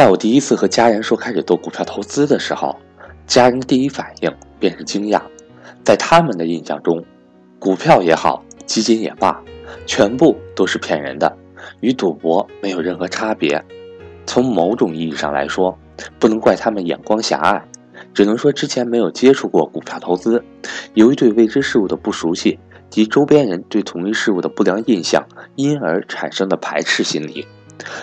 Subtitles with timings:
[0.00, 2.74] 在我第一次和家人说开始做股票投资的时候，
[3.26, 5.20] 家人第一反应便是惊讶。
[5.84, 7.04] 在他们的印象中，
[7.58, 9.38] 股票也好，基金也罢，
[9.84, 11.36] 全部都是骗人的，
[11.80, 13.62] 与赌博没有任何差别。
[14.24, 15.78] 从某种意义上来说，
[16.18, 17.62] 不能怪他们眼光狭隘，
[18.14, 20.42] 只能说之前没有接触过股票投资，
[20.94, 22.58] 由于对未知事物的不熟悉
[22.88, 25.22] 及周边人对同一事物的不良印象，
[25.56, 27.46] 因而产生的排斥心理。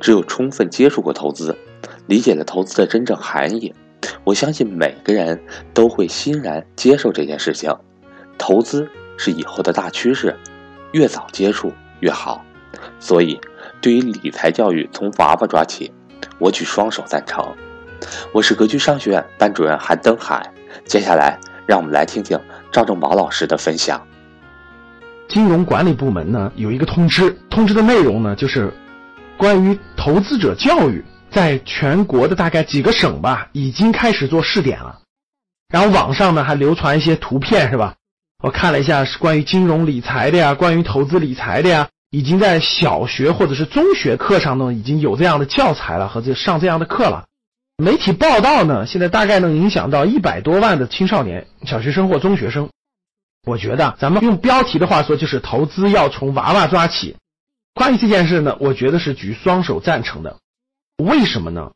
[0.00, 1.56] 只有充分接触过投资，
[2.06, 3.74] 理解了投资的真正含义，
[4.24, 5.40] 我相信每个人
[5.72, 7.74] 都会欣然接受这件事情。
[8.36, 10.36] 投资是以后的大趋势，
[10.92, 12.44] 越早接触越好。
[12.98, 13.40] 所以，
[13.80, 15.92] 对于理财教育从娃娃抓起，
[16.38, 17.44] 我举双手赞成。
[18.32, 20.42] 我是格局商学院班主任韩登海。
[20.84, 22.38] 接下来，让我们来听听
[22.72, 24.04] 赵正宝老师的分享。
[25.28, 28.72] 金融管理部门呢有一个通知，通知的内容呢就是。
[29.36, 35.00] 关于投资者教育，在全国的大概几个省吧，已经开始做试点了。
[35.68, 37.94] 然后网上呢还流传一些图片，是吧？
[38.42, 47.26] 我看了一下，是关于金融理财的呀，关于投资理财的呀，已经在小学或者是中学课上呢，已经有这样的教材了和这上这样的课了。
[47.76, 52.68] 媒体报道呢，现在大概能影响到一百多万的青少年、小学生或中学生。
[53.46, 57.16] 我觉得咱们用标题的话说，就是投资要从娃娃抓起。
[57.74, 60.36] 关于这件事呢，我觉得是举双手赞成的。
[61.00, 61.72] 为什么呢？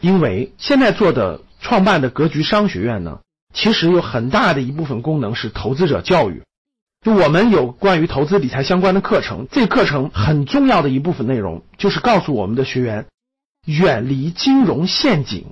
[0.00, 3.20] 因为现在做的创办的格局商学院呢，
[3.54, 6.42] 其实有很大的一部分功能是投资者教育。
[7.02, 13.06] 就我们有关于投资理财相关的课程，这课程很重要的一部分内容就是告诉我们的学员，
[13.64, 15.46] 远离金融陷阱，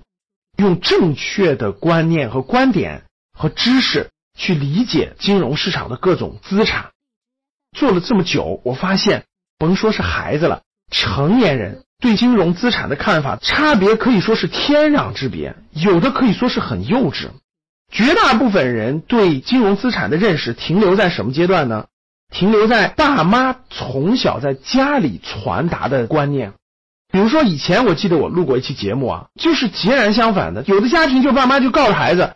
[0.57, 6.91] 用正确的观念和观点和知识去理解金融市场的各种资产。
[7.77, 9.25] 做了这么久，我发现。
[9.57, 17.28] 甭说是孩子了，成年人对金融资产的看法差别可以说是天壤之别，有的可以说是很幼稚。
[17.91, 21.86] 绝大部分人对金融资产的认识停留在什么阶段呢？
[22.30, 26.52] 停留在爸妈从小在家里传达的观念。
[27.11, 30.62] 比如说以前我记得我录过一期节目啊，就是截然相反的。
[30.67, 32.34] 有的家庭就爸妈就告诉孩子。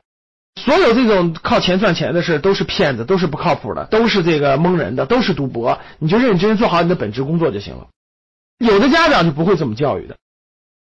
[0.58, 5.78] 所有这种靠钱赚钱的事都是骗子，都是不靠谱的，都是这个蒙人的，都是赌博。
[5.98, 7.88] 你就认真做好你的本职工作就行了。
[8.58, 10.16] 有的家长就不会这么教育的。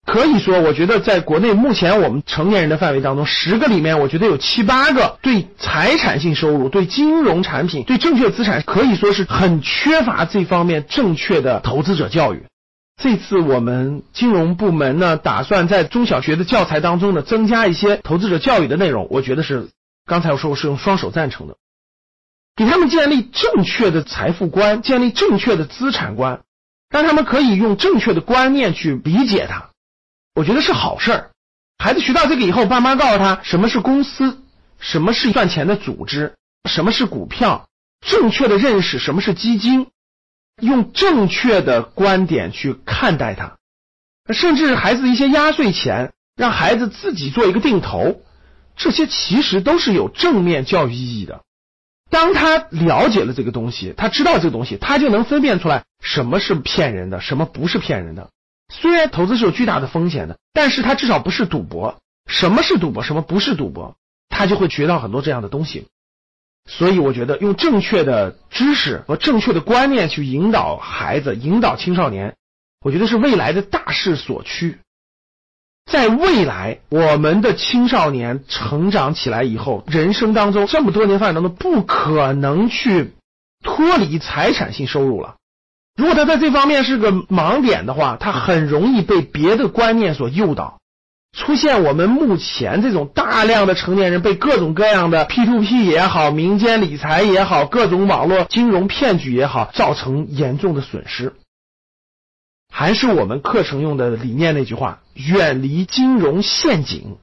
[0.04, 12.42] 可以说，我觉得在国内目前我们成年人的范围当中，十个里面，我觉得有七八个对财产性收入、对金融产品、对正确资产，可以说是很缺乏这方面正确的投资者教育。
[13.00, 19.06] 这次我们金融部门呢，打算在中小学的教材当中呢，增加一些投资者教育的内容。
[19.08, 19.68] 我觉得是，
[20.04, 21.54] 刚才我说我是用双手赞成的，
[22.56, 26.42] 给他们建立正确的财富观，建立正确的资产观，
[26.92, 29.70] 让他们可以用正确的观念去理解它。
[30.34, 31.30] 我觉得是好事儿。
[31.78, 34.40] 孩子学到这个以后，爸妈告诉他什么是公司，
[34.78, 36.36] 什么是赚钱的组织，
[36.70, 37.66] 什么是股票，
[38.06, 39.88] 正确的认识什么是基金。
[40.60, 43.56] 用正确的观点去看待它，
[44.32, 48.22] 甚至孩子的一些压岁钱，让孩子自己做一个定投，
[48.76, 51.40] 这些其实都是有正面教育意义的。
[52.12, 58.28] 当他了解了这个东西，他知道这个东西，他就能分辨出来什么是骗人的，什么不是骗人的。
[58.68, 61.98] 虽然投资是有巨大的风险的，但是他至少不是赌博。
[62.26, 63.96] 什么是赌博，什么不是赌博，
[64.28, 65.86] 他就会学到很多这样的东西。
[66.68, 72.36] 所以，我觉得用正确的知识和正确的观念去引导孩子、引导青少年，
[72.84, 74.78] 我觉得是未来的大势所趋。
[75.90, 83.12] 在未来，我们的青少年成长起来以后，人生当中这么多年发展当中，不可能去
[83.62, 85.34] 脱离财产性收入了。
[85.96, 90.78] 如果他在这方面是个盲点的话，他很容易被别的观念所诱导。
[91.36, 101.32] 出现我们目前这种大量的成年人被各种各样的 P to P 也好，民间理财也好，各种网络金融骗局也好，造成严重的损失。
[102.74, 107.18] 还是我们课程用的理念那句话：远离金融陷阱，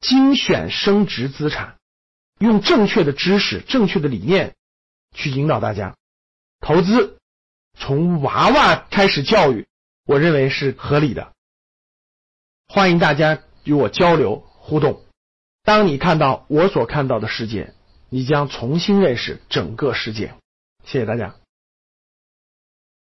[0.00, 1.76] 精选升值资产，
[2.38, 4.54] 用正确的知识、正确的理念
[5.12, 5.96] 去引导大家
[6.60, 7.18] 投资，
[7.76, 9.66] 从娃娃开始教育，
[10.06, 11.32] 我认为是合理的。
[12.68, 15.02] 欢迎大家与我交流互动。
[15.64, 17.74] 当你看到我所看到的世界，
[18.08, 20.34] 你将重新认识整个世界。
[20.84, 21.34] 谢谢大家。